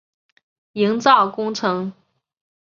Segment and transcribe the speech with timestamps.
[0.71, 1.93] 营造工程